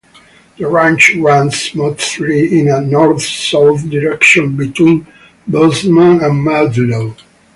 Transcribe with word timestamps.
The 0.57 0.65
range 0.67 1.15
runs 1.19 1.75
mostly 1.75 2.59
in 2.59 2.69
a 2.69 2.81
north-south 2.81 3.87
direction 3.87 4.57
between 4.57 5.05
Bozeman 5.45 6.23
and 6.23 6.43
Maudlow. 6.43 7.15